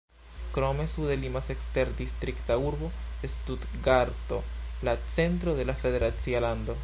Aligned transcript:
Krome 0.55 0.85
sude 0.93 1.15
limas 1.23 1.49
eksterdistrikta 1.53 2.57
urbo 2.71 2.89
Stutgarto, 3.33 4.41
la 4.87 4.97
centro 5.17 5.53
de 5.61 5.65
la 5.71 5.75
federacia 5.85 6.39
lando. 6.47 6.75